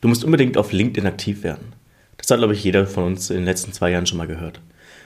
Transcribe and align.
Du 0.00 0.06
musst 0.06 0.24
unbedingt 0.24 0.56
auf 0.56 0.72
LinkedIn 0.72 1.08
aktiv 1.08 1.42
werden. 1.42 1.72
Das 2.18 2.30
hat, 2.30 2.38
glaube 2.38 2.54
ich, 2.54 2.62
jeder 2.62 2.86
von 2.86 3.04
uns 3.04 3.30
in 3.30 3.36
den 3.36 3.44
letzten 3.44 3.72
zwei 3.72 3.90
Jahren 3.90 4.06
schon 4.06 4.18
mal 4.18 4.28
gehört. 4.28 4.60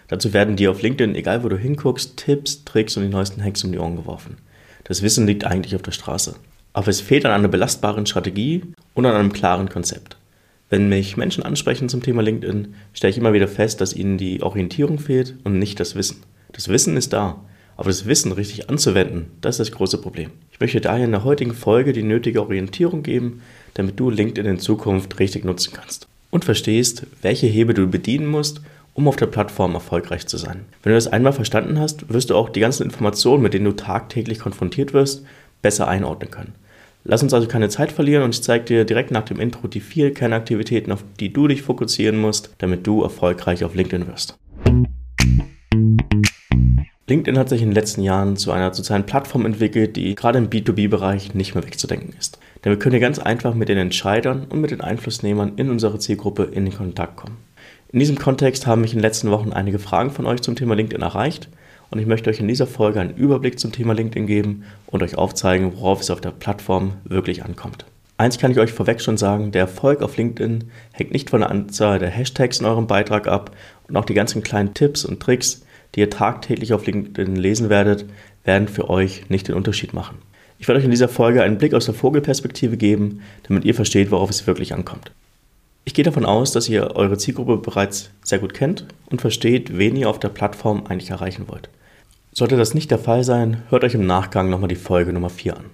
Dazu 0.08 0.34
werden 0.34 0.57
dir 0.57 0.71
auf 0.71 0.83
LinkedIn, 0.83 1.15
egal 1.15 1.42
wo 1.42 1.49
du 1.49 1.57
hinguckst, 1.57 2.18
Tipps, 2.18 2.65
Tricks 2.65 2.96
und 2.96 3.04
die 3.04 3.08
neuesten 3.08 3.42
Hacks 3.42 3.64
um 3.64 3.72
die 3.72 3.78
Ohren 3.78 3.96
geworfen. 3.96 4.36
Das 4.84 5.00
Wissen 5.00 5.26
liegt 5.26 5.44
eigentlich 5.44 5.74
auf 5.74 5.82
der 5.82 5.92
Straße. 5.92 6.36
Aber 6.74 6.88
es 6.88 7.00
fehlt 7.00 7.24
an 7.24 7.32
einer 7.32 7.48
belastbaren 7.48 8.04
Strategie 8.04 8.62
und 8.92 9.06
an 9.06 9.14
einem 9.14 9.32
klaren 9.32 9.70
Konzept. 9.70 10.16
Wenn 10.68 10.89
mich 10.89 11.16
Menschen 11.16 11.43
ansprechen 11.43 11.88
zum 11.88 12.02
Thema 12.02 12.22
LinkedIn, 12.22 12.74
stelle 12.93 13.11
ich 13.11 13.18
immer 13.18 13.32
wieder 13.32 13.48
fest, 13.48 13.80
dass 13.80 13.95
ihnen 13.95 14.18
die 14.18 14.43
Orientierung 14.43 14.98
fehlt 14.98 15.36
und 15.45 15.59
nicht 15.59 15.80
das 15.80 15.95
Wissen. 15.95 16.22
Das 16.52 16.68
Wissen 16.68 16.96
ist 16.96 17.12
da, 17.12 17.43
aber 17.77 17.88
das 17.88 18.06
Wissen 18.06 18.32
richtig 18.32 18.68
anzuwenden, 18.68 19.30
das 19.40 19.59
ist 19.59 19.70
das 19.70 19.77
große 19.77 19.98
Problem. 19.98 20.30
Ich 20.50 20.61
möchte 20.61 20.80
daher 20.80 21.04
in 21.04 21.11
der 21.11 21.24
heutigen 21.24 21.54
Folge 21.54 21.93
die 21.93 22.02
nötige 22.02 22.43
Orientierung 22.43 23.02
geben, 23.02 23.43
damit 23.75 23.98
du 23.98 24.11
LinkedIn 24.11 24.50
in 24.50 24.59
Zukunft 24.59 25.18
richtig 25.18 25.45
nutzen 25.45 25.72
kannst. 25.75 26.09
Und 26.30 26.45
verstehst, 26.45 27.07
welche 27.21 27.46
Hebel 27.46 27.75
du 27.75 27.86
bedienen 27.86 28.26
musst, 28.26 28.61
um 28.95 29.08
auf 29.08 29.17
der 29.17 29.26
Plattform 29.26 29.75
erfolgreich 29.75 30.26
zu 30.26 30.36
sein. 30.36 30.64
Wenn 30.82 30.93
du 30.93 30.96
das 30.96 31.08
einmal 31.08 31.32
verstanden 31.32 31.79
hast, 31.79 32.12
wirst 32.12 32.31
du 32.31 32.36
auch 32.36 32.48
die 32.48 32.61
ganzen 32.61 32.84
Informationen, 32.84 33.42
mit 33.42 33.55
denen 33.55 33.64
du 33.64 33.72
tagtäglich 33.72 34.39
konfrontiert 34.39 34.92
wirst, 34.92 35.25
besser 35.62 35.89
einordnen 35.89 36.31
können. 36.31 36.55
Lass 37.05 37.22
uns 37.22 37.34
also 37.34 37.48
keine 37.48 37.69
Zeit 37.69 37.91
verlieren 37.91 38.22
und 38.22 38.34
ich 38.34 38.42
zeige 38.42 38.64
dir 38.64 38.84
direkt 38.84 39.11
nach 39.11 39.25
dem 39.25 39.41
Intro 39.41 39.67
die 39.67 39.81
vier 39.81 40.14
Kernaktivitäten, 40.14 40.92
auf 40.92 41.05
die 41.19 41.33
du 41.33 41.48
dich 41.48 41.62
fokussieren 41.62 42.20
musst, 42.20 42.55
damit 42.59 42.86
du 42.86 43.03
erfolgreich 43.03 43.64
auf 43.64 43.75
LinkedIn 43.75 44.06
wirst. 44.06 44.39
LinkedIn 47.09 47.39
hat 47.39 47.48
sich 47.48 47.61
in 47.61 47.70
den 47.70 47.75
letzten 47.75 48.03
Jahren 48.03 48.36
zu 48.36 48.53
einer 48.53 48.73
sozialen 48.73 49.05
Plattform 49.05 49.45
entwickelt, 49.45 49.97
die 49.97 50.14
gerade 50.14 50.39
im 50.39 50.48
B2B-Bereich 50.48 51.34
nicht 51.34 51.55
mehr 51.55 51.64
wegzudenken 51.64 52.14
ist. 52.19 52.39
Denn 52.64 52.70
wir 52.70 52.78
können 52.78 52.92
hier 52.92 53.00
ganz 53.00 53.19
einfach 53.19 53.55
mit 53.55 53.69
den 53.69 53.78
Entscheidern 53.78 54.47
und 54.48 54.61
mit 54.61 54.70
den 54.70 54.80
Einflussnehmern 54.80 55.55
in 55.56 55.70
unserer 55.70 55.98
Zielgruppe 55.98 56.44
in 56.44 56.64
den 56.64 56.75
Kontakt 56.75 57.16
kommen. 57.16 57.39
In 57.92 57.98
diesem 57.98 58.19
Kontext 58.19 58.66
haben 58.66 58.81
mich 58.81 58.92
in 58.92 58.98
den 58.98 59.05
letzten 59.05 59.31
Wochen 59.31 59.53
einige 59.53 59.78
Fragen 59.78 60.11
von 60.11 60.27
euch 60.27 60.41
zum 60.41 60.56
Thema 60.56 60.75
LinkedIn 60.75 61.03
erreicht 61.03 61.48
und 61.91 61.98
ich 61.98 62.06
möchte 62.06 62.31
euch 62.31 62.41
in 62.41 62.48
dieser 62.48 62.67
Folge 62.67 63.00
einen 63.00 63.14
Überblick 63.17 63.59
zum 63.59 63.70
Thema 63.70 63.92
LinkedIn 63.92 64.27
geben 64.27 64.64
und 64.87 65.03
euch 65.03 65.19
aufzeigen, 65.19 65.72
worauf 65.75 66.00
es 66.00 66.11
auf 66.11 66.22
der 66.22 66.31
Plattform 66.31 66.95
wirklich 67.05 67.45
ankommt. 67.45 67.84
Eins 68.17 68.39
kann 68.39 68.50
ich 68.50 68.59
euch 68.59 68.72
vorweg 68.72 69.00
schon 69.00 69.17
sagen, 69.19 69.50
der 69.50 69.62
Erfolg 69.62 70.00
auf 70.00 70.17
LinkedIn 70.17 70.70
hängt 70.92 71.12
nicht 71.12 71.28
von 71.28 71.41
der 71.41 71.50
Anzahl 71.50 71.98
der 71.98 72.09
Hashtags 72.09 72.61
in 72.61 72.67
eurem 72.67 72.87
Beitrag 72.87 73.27
ab 73.27 73.50
und 73.89 73.97
auch 73.97 74.05
die 74.05 74.15
ganzen 74.15 74.42
kleinen 74.42 74.72
Tipps 74.72 75.05
und 75.05 75.20
Tricks, 75.20 75.67
die 75.94 76.00
ihr 76.00 76.09
tagtäglich 76.09 76.72
auf 76.72 76.87
LinkedIn 76.87 77.37
lesen 77.37 77.69
werdet, 77.69 78.06
werden 78.44 78.69
für 78.69 78.89
euch 78.89 79.28
nicht 79.28 79.48
den 79.48 79.55
Unterschied 79.55 79.92
machen. 79.92 80.17
Ich 80.63 80.69
werde 80.69 80.79
euch 80.79 80.85
in 80.85 80.93
dieser 80.93 81.09
Folge 81.09 81.43
einen 81.43 81.59
Blick 81.59 81.75
aus 81.75 81.87
der 81.87 81.95
Vogelperspektive 81.95 82.77
geben, 82.77 83.23
damit 83.49 83.65
ihr 83.65 83.75
versteht, 83.75 84.13
worauf 84.13 84.31
es 84.31 84.47
wirklich 84.47 84.73
ankommt. 84.73 85.11
Ich 85.85 85.93
gehe 85.93 86.05
davon 86.05 86.25
aus, 86.25 86.53
dass 86.53 86.69
ihr 86.69 86.95
eure 86.95 87.19
Zielgruppe 87.19 87.57
bereits 87.57 88.11
sehr 88.23 88.39
gut 88.39 88.55
kennt 88.55 88.87
und 89.07 89.21
versteht, 89.21 89.77
wen 89.77 89.97
ihr 89.97 90.09
auf 90.09 90.21
der 90.21 90.29
Plattform 90.29 90.87
eigentlich 90.87 91.11
erreichen 91.11 91.47
wollt. 91.49 91.69
Sollte 92.33 92.57
das 92.57 92.75
nicht 92.75 92.93
der 92.93 93.01
Fall 93.01 93.25
sein, 93.25 93.65
hört 93.71 93.83
euch 93.83 93.95
im 93.95 94.07
Nachgang 94.07 94.51
nochmal 94.51 94.69
die 94.69 94.77
Folge 94.77 95.13
Nummer 95.13 95.31
4 95.31 95.57
an. 95.57 95.65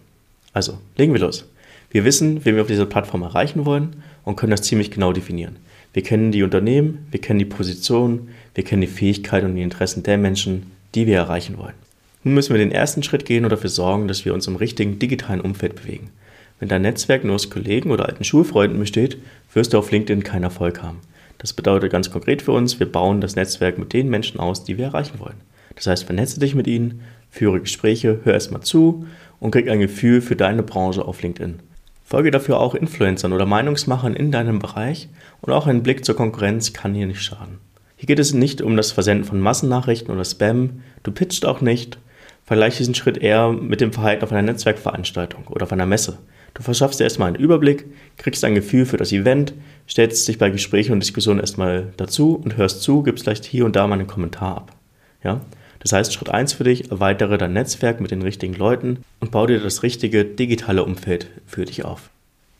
Also, 0.55 0.79
legen 0.97 1.13
wir 1.13 1.21
los. 1.21 1.45
Wir 1.91 2.07
wissen, 2.07 2.47
wen 2.47 2.55
wir 2.55 2.63
auf 2.63 2.69
dieser 2.69 2.87
Plattform 2.87 3.21
erreichen 3.21 3.67
wollen 3.67 4.03
und 4.25 4.37
können 4.37 4.53
das 4.53 4.63
ziemlich 4.63 4.91
genau 4.91 5.13
definieren. 5.13 5.57
Wir 5.93 6.03
kennen 6.03 6.33
die 6.33 6.43
Unternehmen, 6.43 7.07
wir 7.11 7.21
kennen 7.21 7.39
die 7.39 7.45
Position, 7.45 8.31
wir 8.55 8.65
kennen 8.65 8.81
die 8.81 8.87
Fähigkeiten 8.87 9.49
und 9.49 9.57
die 9.57 9.63
Interessen 9.63 10.03
der 10.03 10.17
Menschen, 10.17 10.71
die 10.95 11.07
wir 11.07 11.19
erreichen 11.19 11.59
wollen. 11.59 11.75
Nun 12.25 12.35
müssen 12.35 12.53
wir 12.53 12.59
den 12.59 12.73
ersten 12.73 13.03
Schritt 13.03 13.25
gehen 13.25 13.45
und 13.45 13.51
dafür 13.51 13.71
sorgen, 13.71 14.09
dass 14.09 14.25
wir 14.25 14.35
uns 14.35 14.47
im 14.47 14.57
richtigen 14.57 14.99
digitalen 14.99 15.41
Umfeld 15.41 15.77
bewegen. 15.77 16.11
Wenn 16.59 16.69
dein 16.69 16.83
Netzwerk 16.83 17.25
nur 17.25 17.37
aus 17.37 17.51
Kollegen 17.51 17.91
oder 17.91 18.07
alten 18.07 18.25
Schulfreunden 18.25 18.81
besteht, 18.81 19.19
wirst 19.55 19.73
du 19.73 19.79
auf 19.79 19.91
LinkedIn 19.91 20.25
keinen 20.25 20.43
Erfolg 20.43 20.83
haben. 20.83 20.99
Das 21.39 21.53
bedeutet 21.53 21.93
ganz 21.93 22.11
konkret 22.11 22.43
für 22.43 22.53
uns, 22.53 22.81
wir 22.81 22.91
bauen 22.91 23.21
das 23.21 23.37
Netzwerk 23.37 23.79
mit 23.79 23.93
den 23.93 24.09
Menschen 24.09 24.41
aus, 24.41 24.65
die 24.65 24.77
wir 24.77 24.87
erreichen 24.87 25.21
wollen. 25.21 25.41
Das 25.77 25.87
heißt, 25.87 26.05
vernetze 26.05 26.41
dich 26.41 26.57
mit 26.57 26.67
ihnen, 26.67 27.03
führe 27.31 27.61
Gespräche, 27.61 28.21
hör 28.25 28.35
erstmal 28.35 28.63
zu 28.63 29.07
und 29.39 29.53
krieg 29.53 29.69
ein 29.69 29.79
Gefühl 29.79 30.21
für 30.21 30.35
deine 30.35 30.65
Branche 30.65 31.05
auf 31.05 31.23
LinkedIn. 31.23 31.61
Folge 32.03 32.33
dafür 32.33 32.59
auch 32.59 32.75
Influencern 32.75 33.33
oder 33.33 33.47
Meinungsmachern 33.47 34.17
in 34.17 34.33
deinem 34.33 34.59
Bereich 34.59 35.09
und 35.41 35.53
auch 35.53 35.67
ein 35.69 35.85
Blick 35.85 36.05
zur 36.05 36.17
Konkurrenz 36.17 36.73
kann 36.73 36.95
hier 36.95 37.07
nicht 37.07 37.23
schaden. 37.23 37.59
Hier 37.97 38.07
geht 38.07 38.19
es 38.19 38.33
nicht 38.33 38.63
um 38.63 38.77
das 38.77 38.93
Versenden 38.93 39.25
von 39.25 39.41
Massennachrichten 39.41 40.13
oder 40.13 40.25
Spam, 40.25 40.83
du 41.03 41.13
pitcht 41.13 41.45
auch 41.47 41.61
nicht. 41.61 41.99
Vergleiche 42.49 42.79
diesen 42.79 42.95
Schritt 42.95 43.19
eher 43.19 43.53
mit 43.53 43.83
dem 43.83 43.93
Verhalten 43.93 44.25
auf 44.25 44.33
einer 44.33 44.41
Netzwerkveranstaltung 44.41 45.49
oder 45.49 45.65
auf 45.65 45.73
einer 45.73 45.85
Messe. 45.85 46.17
Du 46.55 46.63
verschaffst 46.63 46.99
dir 46.99 47.05
erstmal 47.05 47.29
einen 47.29 47.37
Überblick, 47.37 47.85
kriegst 48.17 48.43
ein 48.43 48.55
Gefühl 48.55 48.87
für 48.87 48.97
das 48.97 49.13
Event, 49.13 49.53
stellst 49.87 50.27
dich 50.27 50.39
bei 50.39 50.49
Gesprächen 50.49 50.93
und 50.93 51.01
Diskussionen 51.01 51.41
erstmal 51.41 51.93
dazu 51.99 52.41
und 52.43 52.57
hörst 52.57 52.81
zu, 52.81 53.03
gibst 53.03 53.25
vielleicht 53.25 53.45
hier 53.45 53.67
und 53.67 53.77
da 53.77 53.87
mal 53.87 53.99
einen 53.99 54.07
Kommentar 54.07 54.57
ab. 54.57 54.73
Ja? 55.23 55.43
Das 55.81 55.93
heißt, 55.93 56.15
Schritt 56.15 56.31
1 56.31 56.55
für 56.55 56.65
dich, 56.65 56.91
erweitere 56.91 57.37
dein 57.37 57.53
Netzwerk 57.53 58.01
mit 58.01 58.13
den 58.13 58.23
richtigen 58.23 58.55
Leuten 58.55 59.05
und 59.21 59.31
baue 59.31 59.49
dir 59.49 59.61
das 59.61 59.83
richtige 59.83 60.25
digitale 60.25 60.85
Umfeld 60.85 61.29
für 61.47 61.67
dich 61.67 61.85
auf. 61.85 62.09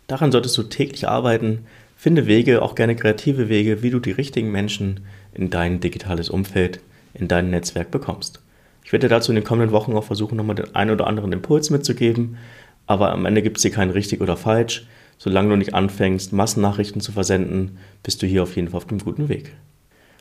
Daran 0.07 0.33
solltest 0.33 0.59
du 0.59 0.65
täglich 0.65 1.09
arbeiten, 1.09 1.61
finde 1.97 2.27
Wege, 2.27 2.61
auch 2.61 2.75
gerne 2.75 2.95
kreative 2.95 3.49
Wege, 3.49 3.83
wie 3.83 3.89
du 3.89 4.01
die 4.01 4.13
richtigen 4.13 4.53
Menschen 4.53 5.01
in 5.33 5.49
dein 5.49 5.81
digitales 5.81 6.29
Umfeld, 6.29 6.81
in 7.15 7.27
dein 7.27 7.49
Netzwerk 7.49 7.91
bekommst. 7.91 8.43
Ich 8.89 8.93
werde 8.93 9.09
dazu 9.09 9.33
in 9.33 9.37
den 9.37 9.45
kommenden 9.45 9.71
Wochen 9.71 9.93
auch 9.93 10.05
versuchen, 10.05 10.37
nochmal 10.37 10.57
den 10.57 10.75
einen 10.75 10.93
oder 10.93 11.07
anderen 11.07 11.31
Impuls 11.31 11.69
mitzugeben, 11.69 12.39
aber 12.87 13.13
am 13.13 13.27
Ende 13.27 13.43
gibt 13.43 13.59
es 13.59 13.63
hier 13.63 13.71
kein 13.71 13.91
richtig 13.91 14.23
oder 14.23 14.35
falsch. 14.35 14.87
Solange 15.19 15.51
du 15.51 15.57
nicht 15.57 15.75
anfängst, 15.75 16.33
Massennachrichten 16.33 17.03
zu 17.03 17.13
versenden, 17.13 17.77
bist 18.03 18.23
du 18.23 18.27
hier 18.27 18.43
auf 18.43 18.57
jeden 18.57 18.69
Fall 18.69 18.79
auf 18.79 18.87
dem 18.87 18.97
guten 18.97 19.29
Weg. 19.29 19.53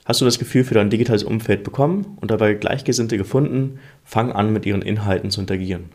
Hast 0.04 0.20
du 0.20 0.26
das 0.26 0.38
Gefühl 0.38 0.66
für 0.66 0.74
dein 0.74 0.90
digitales 0.90 1.24
Umfeld 1.24 1.64
bekommen 1.64 2.18
und 2.20 2.30
dabei 2.30 2.56
Gleichgesinnte 2.56 3.18
gefunden, 3.18 3.80
fang 4.04 4.34
an, 4.34 4.52
mit 4.52 4.66
ihren 4.66 4.82
Inhalten 4.82 5.32
zu 5.32 5.40
interagieren. 5.40 5.86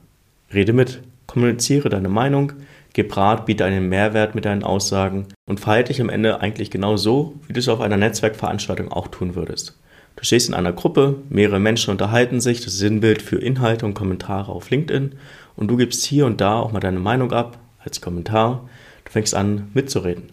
Rede 0.55 0.73
mit, 0.73 1.03
kommuniziere 1.27 1.91
deine 1.91 2.09
Meinung, 2.09 2.55
gib 2.95 3.15
Rat, 3.15 3.45
biete 3.45 3.67
einen 3.67 3.91
Mehrwert 3.91 4.35
mit 4.35 4.47
deinen 4.47 4.65
Aussagen 4.65 5.27
und 5.45 5.61
verhalte 5.61 5.93
dich 5.93 6.01
am 6.01 6.09
Ende 6.09 6.41
eigentlich 6.41 6.71
genau 6.71 6.97
so, 6.97 7.35
wie 7.47 7.53
du 7.53 7.61
es 7.61 7.69
auf 7.69 7.83
einer 7.83 7.99
Netzwerkveranstaltung 7.99 8.91
auch 8.91 9.09
tun 9.09 9.35
würdest. 9.35 9.79
Du 10.17 10.25
stehst 10.25 10.49
in 10.49 10.55
einer 10.55 10.73
Gruppe, 10.73 11.17
mehrere 11.31 11.59
Menschen 11.59 11.91
unterhalten 11.91 12.41
sich, 12.41 12.61
das 12.61 12.79
Sinnbild 12.79 13.23
für 13.23 13.37
Inhalte 13.37 13.87
und 13.87 13.95
Kommentare 13.95 14.53
auf 14.53 14.71
LinkedIn 14.71 15.15
und 15.57 15.69
du 15.69 15.77
gibst 15.77 16.05
hier 16.05 16.27
und 16.27 16.41
da 16.41 16.59
auch 16.59 16.73
mal 16.73 16.81
deine 16.81 17.01
Meinung 17.01 17.33
ab 17.33 17.59
als 17.85 18.01
Kommentar. 18.01 18.69
Du 19.05 19.11
fängst 19.11 19.35
an 19.35 19.71
mitzureden. 19.75 20.25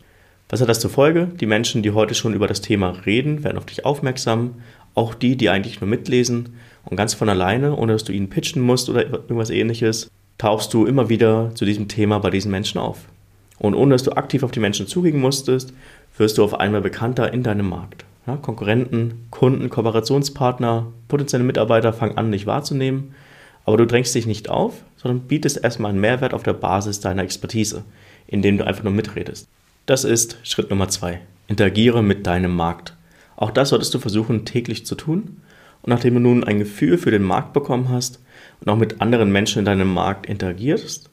Was 0.49 0.61
hat 0.61 0.69
das 0.69 0.79
zur 0.79 0.89
Folge? 0.89 1.29
Die 1.39 1.45
Menschen, 1.45 1.83
die 1.83 1.91
heute 1.91 2.15
schon 2.15 2.33
über 2.33 2.47
das 2.47 2.61
Thema 2.61 2.89
reden, 3.05 3.43
werden 3.43 3.57
auf 3.57 3.65
dich 3.65 3.85
aufmerksam. 3.85 4.55
Auch 4.95 5.13
die, 5.13 5.37
die 5.37 5.49
eigentlich 5.49 5.79
nur 5.79 5.89
mitlesen 5.89 6.55
und 6.85 6.97
ganz 6.97 7.13
von 7.13 7.29
alleine, 7.29 7.75
ohne 7.75 7.93
dass 7.93 8.03
du 8.03 8.11
ihnen 8.11 8.29
pitchen 8.29 8.61
musst 8.61 8.89
oder 8.89 9.05
irgendwas 9.05 9.51
ähnliches, 9.51 10.09
tauchst 10.39 10.73
du 10.73 10.85
immer 10.85 11.09
wieder 11.09 11.53
zu 11.53 11.65
diesem 11.65 11.87
Thema 11.87 12.19
bei 12.19 12.31
diesen 12.31 12.51
Menschen 12.51 12.79
auf. 12.79 13.05
Und 13.59 13.75
ohne 13.75 13.93
dass 13.93 14.03
du 14.03 14.13
aktiv 14.13 14.41
auf 14.41 14.51
die 14.51 14.59
Menschen 14.59 14.87
zugehen 14.87 15.19
musstest, 15.19 15.73
wirst 16.17 16.37
du 16.37 16.43
auf 16.43 16.59
einmal 16.59 16.81
bekannter 16.81 17.31
in 17.31 17.43
deinem 17.43 17.69
Markt. 17.69 18.05
Ja, 18.29 18.37
Konkurrenten, 18.37 19.25
Kunden, 19.31 19.69
Kooperationspartner, 19.69 20.87
potenzielle 21.07 21.43
Mitarbeiter 21.43 21.93
fangen 21.93 22.17
an, 22.17 22.31
dich 22.31 22.45
wahrzunehmen 22.45 23.15
aber 23.69 23.77
du 23.77 23.85
drängst 23.85 24.15
dich 24.15 24.25
nicht 24.25 24.49
auf, 24.49 24.83
sondern 24.97 25.27
bietest 25.27 25.63
erstmal 25.63 25.91
einen 25.91 26.01
Mehrwert 26.01 26.33
auf 26.33 26.41
der 26.41 26.53
Basis 26.53 27.01
deiner 27.01 27.21
Expertise, 27.21 27.83
indem 28.25 28.57
du 28.57 28.65
einfach 28.65 28.83
nur 28.83 28.91
mitredest. 28.91 29.47
Das 29.85 30.05
ist 30.05 30.39
Schritt 30.41 30.71
Nummer 30.71 30.87
zwei. 30.89 31.21
Interagiere 31.47 32.01
mit 32.01 32.25
deinem 32.25 32.55
Markt. 32.55 32.95
Auch 33.35 33.51
das 33.51 33.69
solltest 33.69 33.93
du 33.93 33.99
versuchen 33.99 34.43
täglich 34.43 34.87
zu 34.87 34.95
tun. 34.95 35.41
Und 35.83 35.89
nachdem 35.91 36.15
du 36.15 36.19
nun 36.19 36.43
ein 36.43 36.57
Gefühl 36.57 36.97
für 36.97 37.11
den 37.11 37.21
Markt 37.21 37.53
bekommen 37.53 37.89
hast 37.89 38.19
und 38.59 38.69
auch 38.69 38.75
mit 38.75 39.01
anderen 39.01 39.31
Menschen 39.31 39.59
in 39.59 39.65
deinem 39.65 39.93
Markt 39.93 40.25
interagierst, 40.25 41.11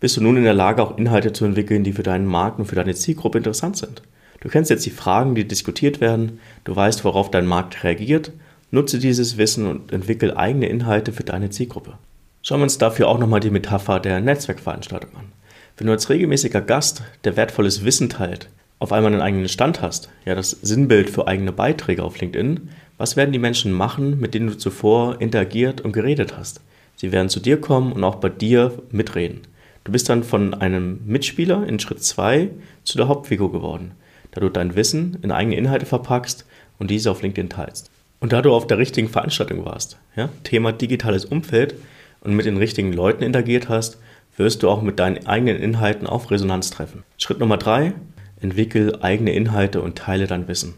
bist 0.00 0.16
du 0.16 0.22
nun 0.22 0.38
in 0.38 0.44
der 0.44 0.54
Lage, 0.54 0.82
auch 0.82 0.96
Inhalte 0.96 1.34
zu 1.34 1.44
entwickeln, 1.44 1.84
die 1.84 1.92
für 1.92 2.02
deinen 2.02 2.26
Markt 2.26 2.58
und 2.58 2.64
für 2.64 2.76
deine 2.76 2.94
Zielgruppe 2.94 3.36
interessant 3.36 3.76
sind. 3.76 4.00
Du 4.40 4.48
kennst 4.48 4.70
jetzt 4.70 4.86
die 4.86 4.90
Fragen, 4.90 5.34
die 5.34 5.46
diskutiert 5.46 6.00
werden, 6.00 6.40
du 6.64 6.74
weißt, 6.76 7.04
worauf 7.04 7.30
dein 7.30 7.46
Markt 7.46 7.82
reagiert 7.84 8.32
Nutze 8.72 8.98
dieses 8.98 9.36
Wissen 9.36 9.66
und 9.66 9.92
entwickel 9.92 10.36
eigene 10.36 10.68
Inhalte 10.68 11.12
für 11.12 11.22
deine 11.22 11.50
Zielgruppe. 11.50 11.94
Schauen 12.42 12.58
wir 12.58 12.64
uns 12.64 12.78
dafür 12.78 13.08
auch 13.08 13.18
nochmal 13.18 13.40
die 13.40 13.50
Metapher 13.50 14.00
der 14.00 14.20
Netzwerkveranstaltung 14.20 15.14
an. 15.16 15.32
Wenn 15.76 15.86
du 15.86 15.92
als 15.92 16.10
regelmäßiger 16.10 16.60
Gast, 16.60 17.02
der 17.24 17.36
wertvolles 17.36 17.84
Wissen 17.84 18.08
teilt, 18.08 18.48
auf 18.78 18.92
einmal 18.92 19.12
einen 19.12 19.22
eigenen 19.22 19.48
Stand 19.48 19.82
hast, 19.82 20.10
ja 20.24 20.34
das 20.34 20.50
Sinnbild 20.50 21.10
für 21.10 21.28
eigene 21.28 21.52
Beiträge 21.52 22.02
auf 22.02 22.18
LinkedIn, 22.20 22.68
was 22.98 23.16
werden 23.16 23.32
die 23.32 23.38
Menschen 23.38 23.72
machen, 23.72 24.18
mit 24.18 24.34
denen 24.34 24.48
du 24.48 24.58
zuvor 24.58 25.20
interagiert 25.20 25.80
und 25.80 25.92
geredet 25.92 26.36
hast? 26.36 26.60
Sie 26.96 27.12
werden 27.12 27.28
zu 27.28 27.40
dir 27.40 27.60
kommen 27.60 27.92
und 27.92 28.02
auch 28.02 28.16
bei 28.16 28.30
dir 28.30 28.82
mitreden. 28.90 29.42
Du 29.84 29.92
bist 29.92 30.08
dann 30.08 30.24
von 30.24 30.54
einem 30.54 31.00
Mitspieler 31.06 31.66
in 31.66 31.78
Schritt 31.78 32.02
2 32.02 32.50
zu 32.82 32.96
der 32.96 33.06
Hauptfigur 33.06 33.52
geworden, 33.52 33.92
da 34.36 34.40
du 34.42 34.50
dein 34.50 34.76
Wissen 34.76 35.16
in 35.22 35.32
eigene 35.32 35.56
Inhalte 35.56 35.86
verpackst 35.86 36.44
und 36.78 36.90
diese 36.90 37.10
auf 37.10 37.22
LinkedIn 37.22 37.48
teilst. 37.48 37.90
Und 38.20 38.34
da 38.34 38.42
du 38.42 38.52
auf 38.52 38.66
der 38.66 38.76
richtigen 38.76 39.08
Veranstaltung 39.08 39.64
warst, 39.64 39.98
ja, 40.14 40.28
Thema 40.44 40.72
digitales 40.72 41.24
Umfeld 41.24 41.74
und 42.20 42.36
mit 42.36 42.44
den 42.44 42.58
richtigen 42.58 42.92
Leuten 42.92 43.24
interagiert 43.24 43.70
hast, 43.70 43.98
wirst 44.36 44.62
du 44.62 44.68
auch 44.68 44.82
mit 44.82 44.98
deinen 44.98 45.26
eigenen 45.26 45.56
Inhalten 45.56 46.06
auf 46.06 46.30
Resonanz 46.30 46.70
treffen. 46.70 47.02
Schritt 47.16 47.38
Nummer 47.38 47.56
drei: 47.56 47.94
Entwickel 48.38 48.98
eigene 49.00 49.32
Inhalte 49.32 49.80
und 49.80 49.96
teile 49.96 50.26
dein 50.26 50.48
Wissen. 50.48 50.74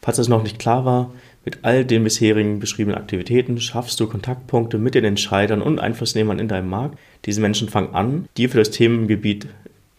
Falls 0.00 0.16
das 0.16 0.28
noch 0.28 0.42
nicht 0.42 0.58
klar 0.58 0.86
war, 0.86 1.12
mit 1.44 1.58
all 1.62 1.84
den 1.84 2.04
bisherigen 2.04 2.60
beschriebenen 2.60 2.98
Aktivitäten 2.98 3.60
schaffst 3.60 4.00
du 4.00 4.06
Kontaktpunkte 4.06 4.78
mit 4.78 4.94
den 4.94 5.04
Entscheidern 5.04 5.60
und 5.60 5.80
Einflussnehmern 5.80 6.38
in 6.38 6.48
deinem 6.48 6.70
Markt. 6.70 6.98
Diese 7.26 7.42
Menschen 7.42 7.68
fangen 7.68 7.94
an, 7.94 8.26
dir 8.38 8.48
für 8.48 8.58
das 8.58 8.70
Themengebiet, 8.70 9.48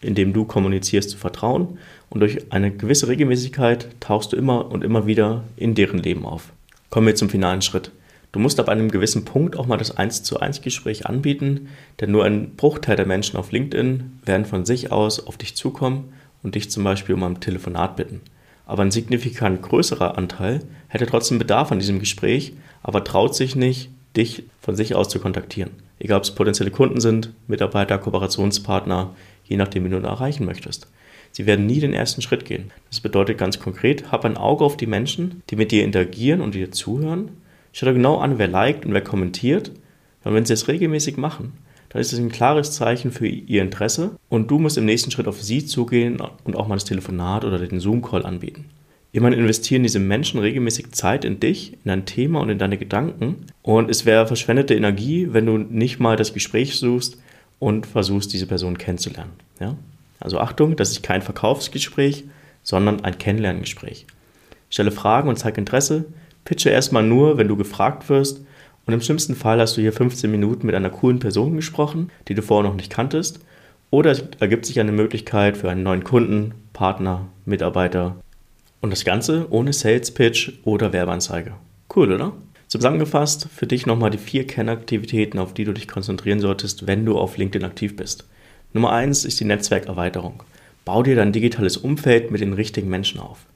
in 0.04 0.14
dem 0.14 0.32
du 0.32 0.44
kommunizierst, 0.44 1.10
zu 1.10 1.18
vertrauen 1.18 1.78
und 2.10 2.20
durch 2.20 2.52
eine 2.52 2.70
gewisse 2.70 3.08
Regelmäßigkeit 3.08 3.88
tauchst 4.00 4.32
du 4.32 4.36
immer 4.36 4.70
und 4.70 4.84
immer 4.84 5.06
wieder 5.06 5.44
in 5.56 5.74
deren 5.74 5.98
Leben 5.98 6.26
auf. 6.26 6.52
Kommen 6.90 7.06
wir 7.06 7.14
zum 7.14 7.30
finalen 7.30 7.62
Schritt. 7.62 7.90
Du 8.32 8.40
musst 8.40 8.58
ab 8.60 8.68
einem 8.68 8.90
gewissen 8.90 9.24
Punkt 9.24 9.56
auch 9.56 9.66
mal 9.66 9.76
das 9.76 9.96
1 9.96 10.22
zu 10.24 10.40
1 10.40 10.62
Gespräch 10.62 11.06
anbieten, 11.06 11.68
denn 12.00 12.10
nur 12.10 12.24
ein 12.24 12.56
Bruchteil 12.56 12.96
der 12.96 13.06
Menschen 13.06 13.36
auf 13.36 13.52
LinkedIn 13.52 14.20
werden 14.24 14.46
von 14.46 14.64
sich 14.64 14.92
aus 14.92 15.26
auf 15.26 15.36
dich 15.36 15.54
zukommen 15.56 16.12
und 16.42 16.54
dich 16.54 16.70
zum 16.70 16.84
Beispiel 16.84 17.14
um 17.14 17.22
ein 17.22 17.40
Telefonat 17.40 17.96
bitten 17.96 18.20
aber 18.66 18.82
ein 18.82 18.90
signifikant 18.90 19.62
größerer 19.62 20.16
Anteil 20.16 20.60
hätte 20.88 21.06
trotzdem 21.06 21.38
Bedarf 21.38 21.72
an 21.72 21.78
diesem 21.78 21.98
Gespräch, 21.98 22.54
aber 22.82 23.04
traut 23.04 23.34
sich 23.34 23.56
nicht, 23.56 23.90
dich 24.16 24.44
von 24.60 24.76
sich 24.76 24.94
aus 24.94 25.08
zu 25.08 25.18
kontaktieren. 25.18 25.70
Egal 25.98 26.18
ob 26.18 26.24
es 26.24 26.34
potenzielle 26.34 26.70
Kunden 26.70 27.00
sind, 27.00 27.32
Mitarbeiter, 27.46 27.98
Kooperationspartner, 27.98 29.14
je 29.44 29.56
nachdem, 29.56 29.84
wie 29.84 29.90
du 29.90 29.96
erreichen 29.96 30.44
möchtest. 30.44 30.88
Sie 31.32 31.46
werden 31.46 31.66
nie 31.66 31.80
den 31.80 31.92
ersten 31.92 32.22
Schritt 32.22 32.44
gehen. 32.44 32.70
Das 32.90 33.00
bedeutet 33.00 33.38
ganz 33.38 33.58
konkret, 33.58 34.12
hab 34.12 34.24
ein 34.24 34.36
Auge 34.36 34.64
auf 34.64 34.76
die 34.76 34.86
Menschen, 34.86 35.42
die 35.50 35.56
mit 35.56 35.72
dir 35.72 35.84
interagieren 35.84 36.40
und 36.40 36.54
dir 36.54 36.70
zuhören. 36.70 37.30
Schau 37.72 37.86
dir 37.86 37.94
genau 37.94 38.18
an, 38.18 38.38
wer 38.38 38.46
liked 38.46 38.86
und 38.86 38.92
wer 38.92 39.02
kommentiert. 39.02 39.72
Und 40.22 40.34
wenn 40.34 40.44
sie 40.44 40.52
es 40.52 40.68
regelmäßig 40.68 41.16
machen, 41.16 41.52
dann 41.88 42.00
ist 42.00 42.12
es 42.12 42.18
ein 42.18 42.30
klares 42.30 42.72
Zeichen 42.72 43.10
für 43.10 43.26
ihr 43.26 43.62
Interesse 43.62 44.16
und 44.28 44.50
du 44.50 44.58
musst 44.58 44.78
im 44.78 44.84
nächsten 44.84 45.10
Schritt 45.10 45.28
auf 45.28 45.42
sie 45.42 45.64
zugehen 45.64 46.20
und 46.44 46.56
auch 46.56 46.68
mal 46.68 46.76
das 46.76 46.84
Telefonat 46.84 47.44
oder 47.44 47.58
den 47.58 47.80
Zoom-Call 47.80 48.24
anbieten. 48.24 48.66
Immerhin 49.12 49.38
investieren 49.38 49.84
diese 49.84 50.00
Menschen 50.00 50.40
regelmäßig 50.40 50.90
Zeit 50.90 51.24
in 51.24 51.38
dich, 51.38 51.72
in 51.72 51.78
dein 51.84 52.04
Thema 52.04 52.40
und 52.40 52.50
in 52.50 52.58
deine 52.58 52.78
Gedanken. 52.78 53.46
Und 53.62 53.88
es 53.90 54.06
wäre 54.06 54.26
verschwendete 54.26 54.74
Energie, 54.74 55.28
wenn 55.30 55.46
du 55.46 55.58
nicht 55.58 56.00
mal 56.00 56.16
das 56.16 56.34
Gespräch 56.34 56.74
suchst 56.74 57.18
und 57.64 57.86
versuchst, 57.86 58.34
diese 58.34 58.46
Person 58.46 58.76
kennenzulernen. 58.76 59.32
Ja? 59.58 59.74
Also 60.20 60.38
Achtung, 60.38 60.76
das 60.76 60.90
ist 60.90 61.02
kein 61.02 61.22
Verkaufsgespräch, 61.22 62.24
sondern 62.62 63.02
ein 63.04 63.16
Kennenlerngespräch. 63.16 64.06
Stelle 64.68 64.90
Fragen 64.90 65.30
und 65.30 65.38
zeig 65.38 65.56
Interesse. 65.56 66.04
Pitche 66.44 66.68
erstmal 66.68 67.02
nur, 67.02 67.38
wenn 67.38 67.48
du 67.48 67.56
gefragt 67.56 68.10
wirst 68.10 68.42
und 68.84 68.92
im 68.92 69.00
schlimmsten 69.00 69.34
Fall 69.34 69.60
hast 69.60 69.78
du 69.78 69.80
hier 69.80 69.94
15 69.94 70.30
Minuten 70.30 70.66
mit 70.66 70.74
einer 70.74 70.90
coolen 70.90 71.20
Person 71.20 71.56
gesprochen, 71.56 72.10
die 72.28 72.34
du 72.34 72.42
vorher 72.42 72.68
noch 72.68 72.76
nicht 72.76 72.92
kanntest. 72.92 73.40
Oder 73.90 74.10
es 74.10 74.24
ergibt 74.40 74.66
sich 74.66 74.78
eine 74.78 74.92
Möglichkeit 74.92 75.56
für 75.56 75.70
einen 75.70 75.84
neuen 75.84 76.04
Kunden, 76.04 76.52
Partner, 76.74 77.28
Mitarbeiter. 77.46 78.16
Und 78.82 78.90
das 78.90 79.06
Ganze 79.06 79.46
ohne 79.48 79.72
Sales 79.72 80.10
Pitch 80.10 80.52
oder 80.64 80.92
Werbeanzeige. 80.92 81.54
Cool, 81.94 82.12
oder? 82.12 82.32
Zusammengefasst 82.74 83.46
für 83.54 83.68
dich 83.68 83.86
nochmal 83.86 84.10
die 84.10 84.18
vier 84.18 84.48
Kernaktivitäten, 84.48 85.38
auf 85.38 85.54
die 85.54 85.62
du 85.62 85.72
dich 85.72 85.86
konzentrieren 85.86 86.40
solltest, 86.40 86.88
wenn 86.88 87.06
du 87.06 87.16
auf 87.16 87.36
LinkedIn 87.36 87.64
aktiv 87.64 87.94
bist. 87.94 88.24
Nummer 88.72 88.90
eins 88.90 89.24
ist 89.24 89.38
die 89.38 89.44
Netzwerkerweiterung. 89.44 90.42
Bau 90.84 91.04
dir 91.04 91.14
dein 91.14 91.30
digitales 91.30 91.76
Umfeld 91.76 92.32
mit 92.32 92.40
den 92.40 92.52
richtigen 92.52 92.90
Menschen 92.90 93.20
auf. 93.20 93.46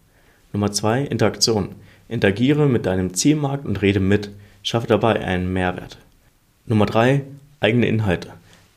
Nummer 0.52 0.70
zwei 0.70 1.02
Interaktion. 1.02 1.70
Interagiere 2.08 2.68
mit 2.68 2.86
deinem 2.86 3.12
Zielmarkt 3.12 3.66
und 3.66 3.82
rede 3.82 3.98
mit. 3.98 4.30
Schaffe 4.62 4.86
dabei 4.86 5.18
einen 5.18 5.52
Mehrwert. 5.52 5.98
Nummer 6.66 6.86
3. 6.86 7.22
Eigene 7.58 7.88
Inhalte. 7.88 8.28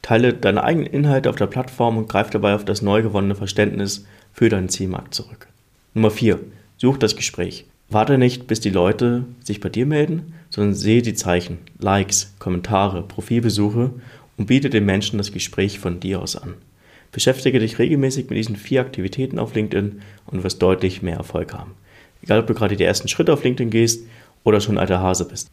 Teile 0.02 0.34
deine 0.34 0.64
eigenen 0.64 0.88
Inhalte 0.88 1.30
auf 1.30 1.36
der 1.36 1.46
Plattform 1.46 2.00
und 2.00 2.10
greif 2.10 2.32
dabei 2.32 2.56
auf 2.56 2.66
das 2.66 2.82
neu 2.82 3.04
gewonnene 3.04 3.36
Verständnis 3.36 4.08
für 4.34 4.50
deinen 4.50 4.70
Zielmarkt 4.70 5.14
zurück. 5.14 5.50
Nummer 5.94 6.10
4. 6.10 6.40
Such 6.78 6.98
das 6.98 7.16
Gespräch. 7.16 7.66
Warte 7.94 8.18
nicht, 8.18 8.48
bis 8.48 8.62
die 8.62 8.70
Leute 8.70 9.26
sich 9.44 9.60
bei 9.60 9.68
dir 9.68 9.86
melden, 9.86 10.34
sondern 10.50 10.74
sehe 10.74 11.02
die 11.02 11.14
Zeichen, 11.14 11.58
Likes, 11.78 12.34
Kommentare, 12.40 13.04
Profilbesuche 13.04 13.92
und 14.38 14.46
biete 14.46 14.70
den 14.70 14.86
Menschen 14.86 15.18
das 15.18 15.34
Gespräch 15.34 15.78
von 15.78 16.00
dir 16.00 16.22
aus 16.22 16.38
an. 16.38 16.54
Beschäftige 17.12 17.60
dich 17.60 17.80
regelmäßig 17.80 18.30
mit 18.30 18.38
diesen 18.38 18.56
vier 18.56 18.80
Aktivitäten 18.80 19.38
auf 19.40 19.56
LinkedIn 19.56 20.02
und 20.26 20.38
du 20.38 20.44
wirst 20.46 20.62
deutlich 20.62 21.02
mehr 21.02 21.18
Erfolg 21.18 21.54
haben. 21.54 21.72
Egal, 22.24 22.40
ob 22.40 22.48
du 22.48 22.54
gerade 22.54 22.78
die 22.78 22.84
ersten 22.86 23.10
Schritte 23.10 23.34
auf 23.34 23.44
LinkedIn 23.44 23.72
gehst 23.72 24.06
oder 24.46 24.62
schon 24.62 24.78
alter 24.78 25.02
Hase 25.02 25.26
bist. 25.26 25.52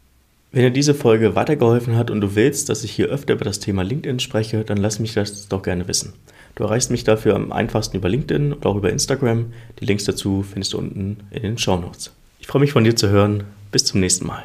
Wenn 0.53 0.63
dir 0.63 0.71
diese 0.71 0.95
Folge 0.95 1.35
weitergeholfen 1.35 1.97
hat 1.97 2.09
und 2.09 2.21
du 2.21 2.35
willst, 2.35 2.69
dass 2.69 2.85
ich 2.85 2.91
hier 2.91 3.07
öfter 3.07 3.33
über 3.33 3.43
das 3.43 3.59
Thema 3.59 3.83
LinkedIn 3.83 4.21
spreche, 4.21 4.63
dann 4.63 4.77
lass 4.77 4.99
mich 4.99 5.13
das 5.13 5.49
doch 5.49 5.61
gerne 5.61 5.89
wissen. 5.89 6.13
Du 6.55 6.63
erreichst 6.63 6.89
mich 6.89 7.03
dafür 7.03 7.35
am 7.35 7.51
einfachsten 7.51 7.97
über 7.97 8.07
LinkedIn 8.07 8.53
oder 8.53 8.69
auch 8.69 8.77
über 8.77 8.91
Instagram. 8.91 9.51
Die 9.81 9.85
Links 9.85 10.05
dazu 10.05 10.41
findest 10.41 10.71
du 10.71 10.77
unten 10.77 11.17
in 11.31 11.41
den 11.41 11.57
Show 11.57 11.75
Notes. 11.75 12.13
Ich 12.39 12.47
freue 12.47 12.61
mich 12.61 12.71
von 12.71 12.83
dir 12.83 12.95
zu 12.95 13.09
hören. 13.09 13.43
Bis 13.71 13.85
zum 13.85 13.99
nächsten 13.99 14.25
Mal. 14.25 14.43